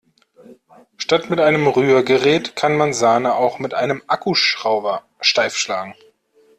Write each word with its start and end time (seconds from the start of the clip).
Statt 0.97 1.29
mit 1.29 1.39
einem 1.39 1.67
Rührgerät 1.67 2.55
kann 2.55 2.75
man 2.75 2.91
Sahne 2.91 3.35
auch 3.35 3.59
mit 3.59 3.75
einem 3.75 4.01
Akkuschrauber 4.07 5.03
steif 5.19 5.55
schlagen. 5.55 5.93